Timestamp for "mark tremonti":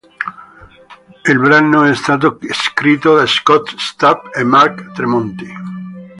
4.43-5.53